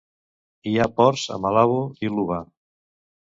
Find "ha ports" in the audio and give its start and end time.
0.83-1.25